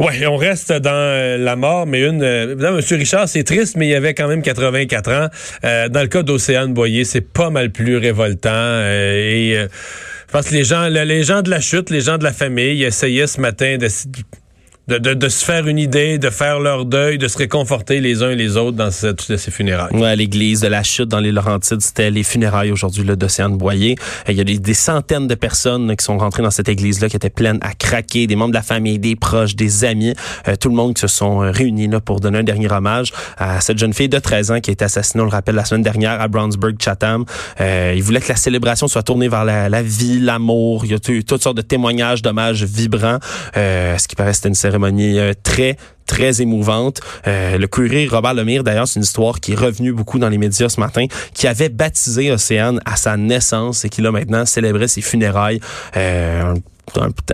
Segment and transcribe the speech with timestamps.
[0.00, 2.22] Oui, on reste dans euh, la mort, mais une.
[2.22, 2.80] Euh, M.
[2.98, 5.28] Richard, c'est triste, mais il y avait quand même 84 ans.
[5.64, 8.80] Euh, dans le cas d'Océane Boyer, c'est pas mal plus révoltant.
[8.80, 12.32] et je pense que les gens, les gens de la chute, les gens de la
[12.32, 13.86] famille, essayaient ce matin de
[14.88, 18.22] de, de, de, se faire une idée, de faire leur deuil, de se réconforter les
[18.22, 19.94] uns et les autres dans cette, ces funérailles.
[19.94, 23.96] Ouais, l'église de la chute dans les Laurentides, c'était les funérailles aujourd'hui d'Océane Boyer.
[24.28, 27.16] Il y a des, des, centaines de personnes qui sont rentrées dans cette église-là, qui
[27.16, 30.14] étaient pleines à craquer, des membres de la famille, des proches, des amis,
[30.48, 33.12] euh, tout le monde qui se sont euh, réunis là, pour donner un dernier hommage
[33.38, 35.64] à cette jeune fille de 13 ans qui a été assassinée, on le rappelle, la
[35.64, 37.24] semaine dernière à Brownsburg, Chatham.
[37.60, 40.84] Euh, il voulait que la célébration soit tournée vers la, la vie, l'amour.
[40.84, 43.18] Il y a toutes sortes de témoignages, d'hommages vibrants.
[43.56, 47.00] Euh, ce qui paraît c'était une cérémonie euh, très très émouvante.
[47.26, 50.38] Euh, le curé Robert Lemire, d'ailleurs, c'est une histoire qui est revenue beaucoup dans les
[50.38, 54.88] médias ce matin, qui avait baptisé Océane à sa naissance et qui là maintenant célébrait
[54.88, 55.60] ses funérailles.
[55.96, 56.54] Euh,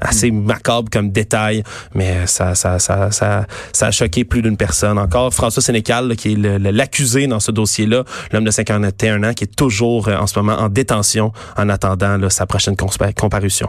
[0.00, 4.96] assez macabre comme détail, mais ça, ça, ça, ça, ça a choqué plus d'une personne.
[4.96, 9.56] Encore François Sénécal, qui est l'accusé dans ce dossier-là, l'homme de 51 ans, qui est
[9.56, 13.68] toujours en ce moment en détention en attendant sa prochaine comparution.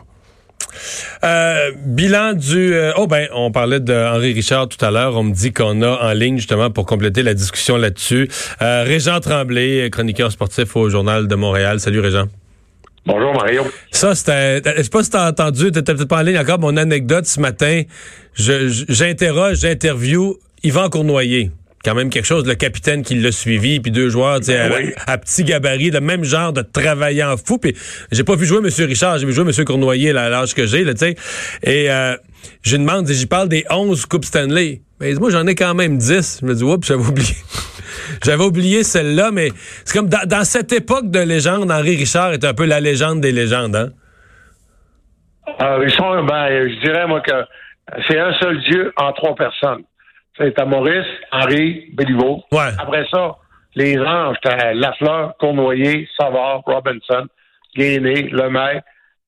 [1.23, 2.73] Euh, bilan du...
[2.73, 5.15] Euh, oh ben, on parlait d'Henri Richard tout à l'heure.
[5.15, 8.29] On me dit qu'on a en ligne justement pour compléter la discussion là-dessus.
[8.61, 11.79] Euh, Régent Tremblay, chroniqueur sportif au Journal de Montréal.
[11.79, 12.27] Salut Régent.
[13.05, 13.63] Bonjour Mario.
[13.89, 14.61] Ça, c'était...
[14.77, 17.39] Je sais pas si t'as entendu, t'étais peut-être pas en ligne encore, mon anecdote ce
[17.39, 17.81] matin.
[18.35, 21.51] J'interroge, j'interview Yvan Cournoyer
[21.83, 25.43] quand même quelque chose, le capitaine qui l'a suivi, puis deux joueurs ben à, petit
[25.43, 27.57] gabarit, le même genre de travaillant fou.
[27.57, 27.75] Puis
[28.11, 28.69] j'ai pas vu jouer M.
[28.87, 29.65] Richard, j'ai vu jouer M.
[29.65, 31.15] Cournoyer à l'âge que j'ai, tu sais.
[31.63, 32.15] Et euh,
[32.61, 34.81] je demande, j'y parle des 11 Coupes Stanley.
[34.99, 36.39] Mais moi, j'en ai quand même 10.
[36.41, 37.35] Je me dis, oups, j'avais oublié.
[38.23, 39.49] j'avais oublié celle-là, mais
[39.83, 43.31] c'est comme dans, cette époque de légende, Henri Richard est un peu la légende des
[43.31, 43.89] légendes, hein?
[45.59, 47.31] Euh, Richard, ben, je dirais, moi, que
[48.07, 49.83] c'est un seul Dieu en trois personnes.
[50.41, 52.43] C'était Maurice, Henri, Béliveau.
[52.79, 53.35] Après ça,
[53.75, 57.27] les anges, t'as Lafleur, Cournoyer, Savard, Robinson,
[57.75, 58.81] Gainé, Lemay.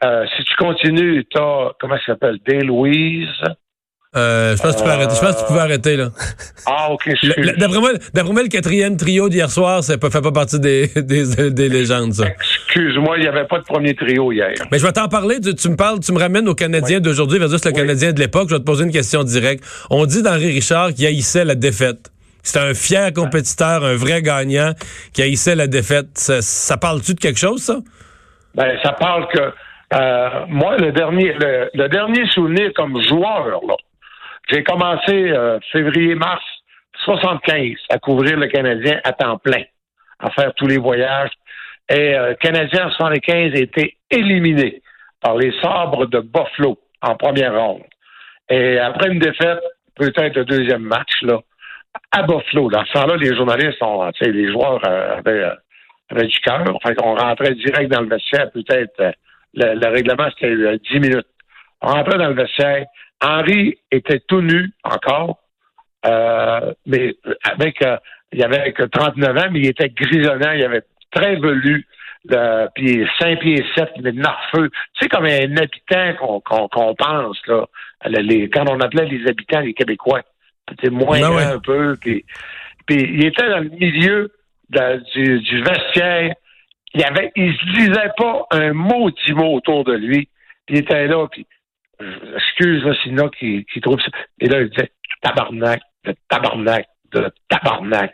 [0.03, 3.29] Euh, si tu continues, t'as, comment ça s'appelle, Day-Louise.
[4.15, 5.15] Euh, je pense que tu peux arrêter.
[5.15, 6.09] Je pense que tu pouvais arrêter, là.
[6.67, 7.09] Ah, OK.
[7.57, 7.91] D'après moi,
[8.31, 12.13] moi, le quatrième trio d'hier soir, ça ne fait pas partie des, des, des légendes,
[12.13, 12.25] ça.
[12.27, 14.53] Excuse-moi, il n'y avait pas de premier trio hier.
[14.71, 15.39] Mais je vais t'en parler.
[15.39, 18.49] Tu, me parles, tu me ramènes au Canadien d'aujourd'hui versus le Canadien de l'époque.
[18.49, 19.63] Je vais te poser une question directe.
[19.89, 22.11] On dit d'Henri Richard qu'il haïssait la défaite.
[22.43, 24.73] C'était un fier compétiteur, un vrai gagnant
[25.13, 26.07] qui haïssait la défaite.
[26.13, 27.77] Ça, parle-tu de quelque chose, ça?
[28.53, 31.33] Ben, ça parle que euh, moi, le dernier,
[31.73, 33.75] le dernier souvenir comme joueur, là,
[34.49, 36.43] j'ai commencé euh, février-mars
[37.05, 39.63] 75 à couvrir le Canadien à temps plein,
[40.19, 41.31] à faire tous les voyages.
[41.89, 44.81] Et euh, le Canadien en 75 a été éliminé
[45.21, 47.83] par les sabres de Buffalo en première ronde.
[48.49, 49.59] Et après une défaite,
[49.95, 51.39] peut-être le deuxième match, là,
[52.11, 55.43] à Buffalo, dans ce temps-là, les journalistes, ont, les joueurs euh, avaient,
[56.09, 56.65] avaient, du cœur.
[56.85, 59.15] Fait qu'on rentrait direct dans le vestiaire, peut-être,
[59.53, 61.27] le, le, règlement, c'était 10 minutes.
[61.83, 62.85] On rentrait dans le vestiaire,
[63.21, 65.37] Henri était tout nu encore,
[66.05, 67.97] euh, mais avec euh,
[68.31, 71.85] il avait que 39 ans, mais il était grisonnant, il avait très velu,
[72.31, 74.69] euh, puis 5 pieds 7, il était narfeux.
[74.99, 77.65] C'est comme un habitant qu'on pense, là,
[78.05, 80.21] les, quand on appelait les habitants les Québécois.
[80.69, 82.25] C'était moins ben un peu, puis,
[82.89, 84.31] il était dans le milieu
[84.69, 86.33] du, du vestiaire.
[86.93, 90.29] Il avait, il se disait pas un mot du mot autour de lui.
[90.65, 91.45] Puis il était là, puis
[92.35, 94.11] excuse, là, Sina qui, qui trouve ça.
[94.39, 94.91] Et là, il disait
[95.21, 98.13] tabarnak, de tabarnak, de tabarnak.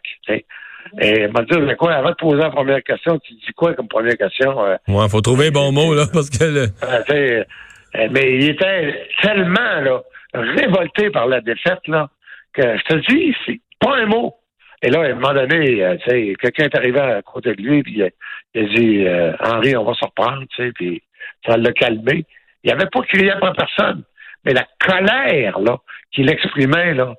[1.02, 3.88] Et il m'a dit, quoi, avant de poser la première question, tu dis quoi comme
[3.88, 4.64] première question?
[4.64, 6.44] Euh, ouais, faut trouver un bon mot, là, parce que.
[6.44, 10.02] Euh, mais il était tellement, là,
[10.34, 12.10] révolté par la défaite, là,
[12.54, 14.36] que je te dis, c'est pas un mot.
[14.82, 17.62] Et là, à un moment donné, euh, tu sais, quelqu'un est arrivé à côté de
[17.62, 19.06] lui, puis il a dit,
[19.44, 21.02] Henri, on va se reprendre, tu sais, puis
[21.46, 22.26] ça l'a calmé.
[22.64, 24.04] Il n'avait pas crié après personne.
[24.46, 25.78] Mais la colère là,
[26.12, 27.14] qu'il exprimait, là,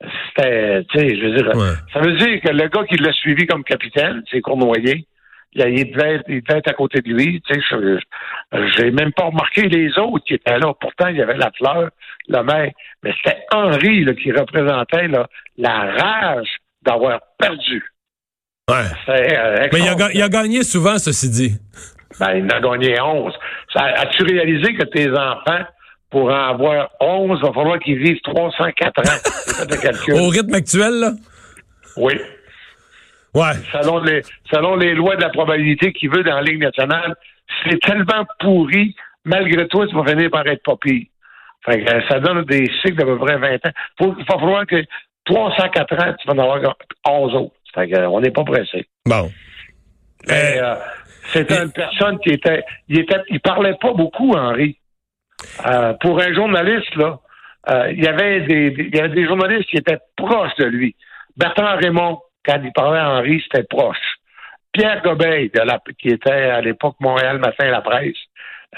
[0.00, 1.52] c'était, tu sais, je veux dire,
[1.92, 5.06] ça veut dire que le gars qui l'a suivi comme capitaine, c'est Cournoyer,
[5.54, 7.42] il, devait être, il devait être à côté de lui.
[7.46, 7.98] Tu sais,
[8.76, 10.74] j'ai même pas remarqué les autres qui étaient là.
[10.78, 11.90] Pourtant, il y avait la fleur,
[12.28, 12.72] le maire.
[13.02, 16.48] Mais c'était Henri là, qui représentait là, la rage
[16.82, 17.82] d'avoir perdu.
[18.68, 18.84] Ouais.
[19.08, 21.58] Euh, mais il a, il a, gagné souvent, ceci dit.
[22.18, 23.32] Ben, il en a gagné 11.
[23.76, 25.64] As-tu réalisé que tes enfants,
[26.10, 30.14] pour en avoir 11, il va falloir qu'ils vivent 304 ans?
[30.24, 31.12] Au rythme actuel, là?
[31.96, 32.14] Oui.
[33.34, 33.52] Ouais.
[33.72, 37.14] Selon les, selon les lois de la probabilité qu'il veut dans la Ligue nationale,
[37.64, 38.94] c'est tellement pourri,
[39.24, 41.06] malgré toi, tu vas finir par être pas pire.
[41.66, 43.72] Fait que, euh, ça donne des cycles d'à peu près 20 ans.
[43.98, 44.82] Faut, il va falloir que
[45.26, 46.76] 304 ans, tu vas en avoir
[47.06, 47.54] 11 autres.
[47.74, 48.86] Fait que, euh, on n'est pas pressé.
[49.04, 49.30] Bon.
[50.28, 50.74] Mais euh,
[51.32, 54.78] c'était une personne qui était il était il parlait pas beaucoup, Henri.
[55.66, 57.18] Euh, pour un journaliste, là,
[57.70, 60.64] euh, il y avait des, des- il y avait des journalistes qui étaient proches de
[60.64, 60.96] lui.
[61.36, 63.98] Bertrand Raymond, quand il parlait à Henri, c'était proche.
[64.72, 68.16] Pierre Gobeil, de la, qui était à l'époque Montréal Matin La Presse,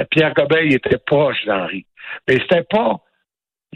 [0.00, 1.86] euh, Pierre Gobeil était proche d'Henri.
[2.26, 2.96] Mais c'était pas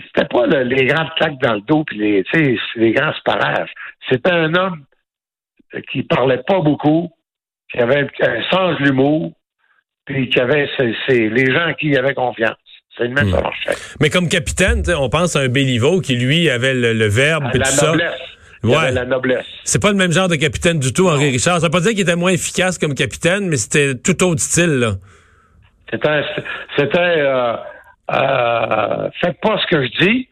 [0.07, 3.13] c'était pas le- les grandes claques dans le dos puis les, tu sais, les grands
[3.15, 3.73] sparages.
[4.09, 4.85] C'était un homme
[5.91, 7.13] qui parlait pas beaucoup,
[7.73, 9.33] qui avait un, sens de l'humour,
[10.05, 12.57] puis qui avait c'est, les gens qui y avaient confiance.
[12.97, 13.33] C'est le même Hmm.
[13.33, 13.71] ça marchait.
[14.01, 17.59] Mais comme capitaine, on pense à un Béliveau qui, lui, avait le, le verbe et
[17.59, 17.93] La tout ça.
[18.65, 18.93] Ouais.
[18.93, 19.47] la noblesse.
[19.65, 21.59] C'est pas le même genre de capitaine du tout, Henri Richard.
[21.59, 24.79] Ça veut pas dire qu'il était moins efficace comme capitaine, mais c'était tout autre style,
[24.79, 24.93] là.
[25.91, 26.23] C'était,
[26.77, 27.57] c'était euh,
[28.15, 30.29] euh, faites pas ce que je dis,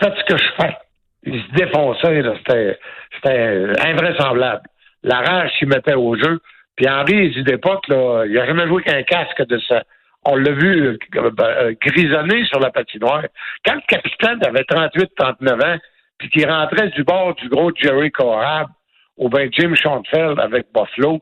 [0.00, 0.76] faites ce que je fais.
[1.24, 2.78] Il se défonçait, là, c'était,
[3.14, 4.62] c'était invraisemblable.
[5.02, 6.40] La rage qu'il mettait au jeu.
[6.78, 9.82] Puis Henri, il d'époque, là, il a jamais joué qu'un casque de ça.
[10.24, 13.24] On l'a vu euh, euh, grisonner sur la patinoire.
[13.64, 15.78] Quand le capitaine avait 38-39 ans,
[16.18, 18.68] puis qu'il rentrait du bord du gros Jerry Corab,
[19.16, 21.18] ou bien Jim Schoenfeld avec Buffalo,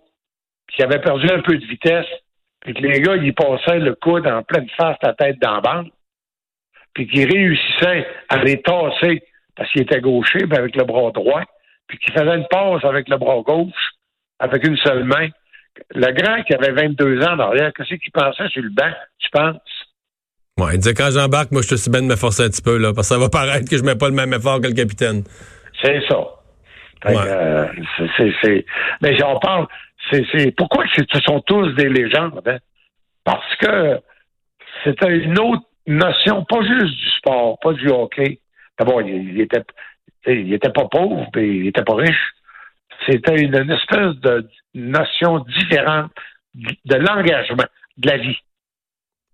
[0.66, 2.06] puis qu'il avait perdu un peu de vitesse,
[2.60, 5.62] puis que les gars, ils passaient le coude en pleine face, la tête dans
[6.92, 9.22] puis qu'ils réussissaient à les tasser
[9.54, 11.42] parce qu'il était gaucher, ben avec le bras droit,
[11.86, 13.92] puis qu'il faisait une passe avec le bras gauche,
[14.38, 15.28] avec une seule main.
[15.94, 19.56] Le grand qui avait 22 ans derrière, qu'est-ce qu'il pensait sur le banc, tu penses?
[20.58, 22.62] Ouais, il disait quand j'embarque, moi, je suis aussi bien de me forcer un petit
[22.62, 24.68] peu, là, parce que ça va paraître que je mets pas le même effort que
[24.68, 25.22] le capitaine.
[25.82, 26.18] C'est ça.
[27.04, 27.14] Ouais.
[27.14, 27.66] euh,
[28.16, 28.64] c'est-
[29.02, 29.66] Mais on parle,
[30.10, 32.40] c'est, pourquoi ce sont tous des légendes?
[32.46, 32.58] hein?
[33.22, 34.00] Parce que
[34.82, 38.40] c'était une autre notion, pas juste du sport, pas du hockey.
[38.78, 39.62] D'abord, il, il était,
[40.26, 42.32] il était pas pauvre, mais il était pas riche.
[43.08, 46.10] C'était une, une espèce de notion différente
[46.54, 47.64] de l'engagement,
[47.98, 48.36] de la vie.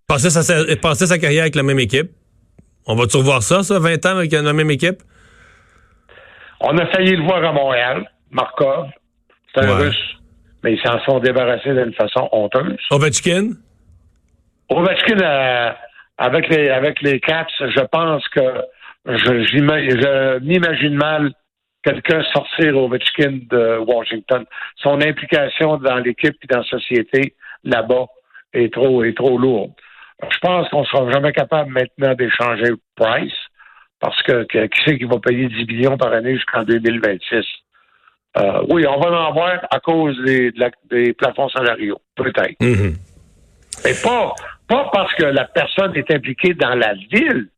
[0.09, 2.11] Passer sa, passer sa carrière avec la même équipe.
[2.87, 5.03] On va-tu revoir ça, ça, 20 ans avec la même équipe?
[6.61, 8.89] On a failli le voir à Montréal, Markov,
[9.55, 9.85] c'est un Ouais.
[9.87, 10.17] russe,
[10.63, 12.79] mais ils s'en sont débarrassés d'une façon honteuse.
[12.91, 13.51] Ovechkin?
[14.69, 15.71] Ovechkin, euh,
[16.19, 18.41] avec les avec les Caps, je pense que
[19.07, 21.33] je, je m'imagine mal
[21.83, 24.45] quelqu'un sortir Ovechkin de Washington.
[24.77, 27.35] Son implication dans l'équipe et dans la société
[27.65, 28.07] là-bas
[28.53, 29.73] est trop est trop lourde.
[30.31, 33.33] Je pense qu'on sera jamais capable maintenant d'échanger Price
[34.01, 37.45] parce que, que- qui c'est qui va payer 10 millions par année jusqu'en 2026?
[38.39, 40.53] Euh, oui, on va en avoir à cause des,
[40.91, 42.57] des plafonds salariaux, peut-être.
[42.61, 42.95] Mhm.
[43.85, 44.33] Mais pas,
[44.69, 47.49] pas parce que la personne est impliquée dans la ville.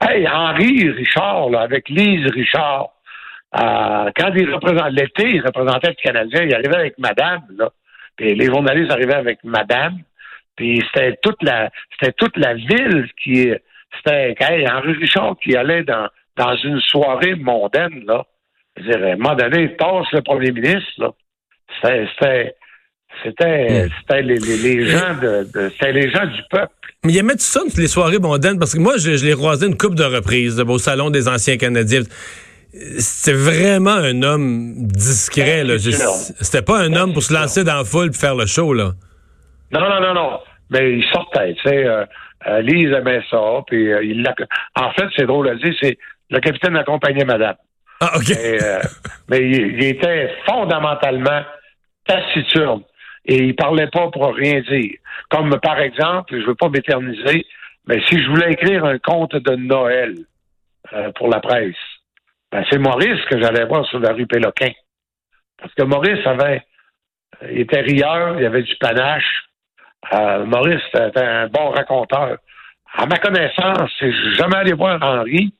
[0.00, 2.88] Hey, Henri Richard, là, avec Lise Richard,
[3.54, 7.70] euh, quand il représentait l'été, il représentait le Canadien, il arrivait avec Madame, là.
[8.16, 9.98] Puis les journalistes arrivaient avec Madame.
[10.56, 13.50] Puis c'était toute la c'était toute la ville qui
[13.96, 18.24] c'était hey, Henri Richard qui allait dans, dans une soirée mondaine, là.
[18.76, 21.10] Je à un moment donné, il tasse le premier ministre, là.
[21.82, 22.54] C'était c'était
[23.22, 26.72] c'était c'était les, les, les gens de, de- c'était les gens du peuple.
[27.04, 29.66] Mais il aimait tout ça, les soirées mondaines, parce que moi, je, je l'ai croisé
[29.66, 32.02] une couple de reprises au Salon des Anciens Canadiens.
[32.98, 35.64] C'était vraiment un homme discret.
[35.64, 35.78] là.
[35.78, 35.92] C'est.
[35.92, 38.72] C'était pas un homme pour se lancer dans la foule et faire le show.
[38.74, 38.92] là.
[39.72, 40.40] Non, non, non, non.
[40.70, 41.86] Mais il sortait, tu sais.
[41.86, 42.04] Euh,
[42.48, 44.24] euh, Lise aimait ça, puis euh, il.
[44.76, 45.98] En fait, c'est drôle à dire, c'est
[46.30, 47.56] le capitaine accompagnait madame.
[48.00, 48.30] Ah, OK.
[48.30, 48.80] Et, euh,
[49.28, 51.42] mais il, il était fondamentalement
[52.06, 52.82] taciturne.
[53.28, 54.92] Et il parlait pas pour rien dire.
[55.30, 57.44] Comme par exemple, je veux pas m'éterniser,
[57.88, 60.14] mais si je voulais écrire un conte de Noël
[60.92, 61.74] euh, pour la presse,
[62.52, 64.70] ben c'est Maurice que j'allais voir sur la rue Péloquin.
[65.58, 66.62] Parce que Maurice avait,
[67.50, 69.44] il était rieur, il avait du panache.
[70.12, 72.38] Euh, Maurice était un bon raconteur.
[72.94, 75.52] À ma connaissance, je suis jamais allé voir Henri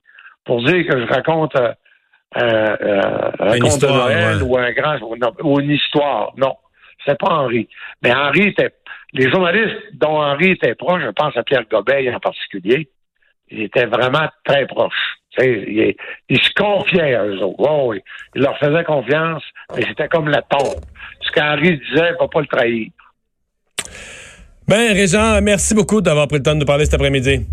[0.44, 1.72] pour dire que je raconte euh,
[2.36, 4.48] euh, un Une conte histoire, de Noël ouais.
[4.48, 4.98] ou un grand
[5.42, 6.32] ou une histoire.
[6.36, 6.56] Non,
[7.04, 7.68] c'est pas Henri.
[8.02, 8.72] Mais Henri était
[9.12, 12.88] les journalistes dont Henri était proche, je pense à Pierre Gobeil en particulier,
[13.50, 14.94] il était vraiment très proche.
[15.30, 15.94] Tu sais, Il,
[16.28, 17.60] il se confiait à eux autres.
[17.60, 18.00] Ouais, oui.
[18.34, 19.42] Il leur faisait confiance,
[19.74, 20.80] mais c'était comme la tombe.
[21.20, 22.88] Ce qu'Henri disait, il va pas le trahir.
[24.68, 27.46] Ben, Régent, merci beaucoup d'avoir pris le temps de nous parler cet après-midi.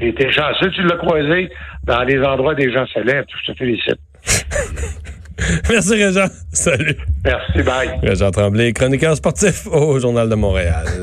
[0.00, 1.50] Il était chanceux, tu l'as croisé
[1.84, 3.26] dans les endroits des gens célèbres.
[3.44, 3.98] Je te félicite.
[5.70, 6.28] Merci, Régent.
[6.52, 6.96] Salut.
[7.24, 7.98] Merci, bye.
[8.02, 10.84] Régent Tremblay, chroniqueur sportif au Journal de Montréal.